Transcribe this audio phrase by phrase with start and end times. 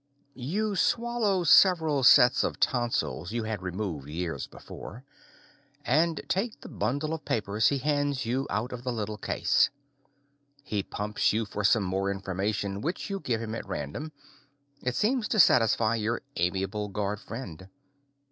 [0.33, 5.03] You swallow several sets of tonsils you had removed years before,
[5.85, 9.69] and take the bundle of papers he hands you out of the little case.
[10.63, 14.11] He pumps you for some more information, which you give him at random.
[14.81, 17.69] It seems to satisfy your amiable guard friend.